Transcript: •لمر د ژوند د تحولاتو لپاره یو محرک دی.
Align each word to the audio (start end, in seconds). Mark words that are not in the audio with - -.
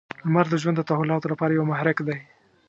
•لمر 0.25 0.45
د 0.49 0.55
ژوند 0.61 0.75
د 0.79 0.83
تحولاتو 0.89 1.31
لپاره 1.33 1.51
یو 1.53 1.69
محرک 1.71 1.97
دی. 2.07 2.17